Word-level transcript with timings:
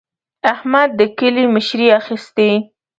احمد 0.53 0.89
د 0.99 1.01
کلي 1.17 1.43
مشري 1.55 1.87
اخېستې. 1.99 2.49